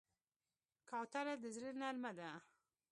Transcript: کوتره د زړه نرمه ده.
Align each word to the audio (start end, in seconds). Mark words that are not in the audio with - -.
کوتره 0.89 1.33
د 1.41 1.43
زړه 1.55 1.71
نرمه 1.81 2.11
ده. 2.19 2.29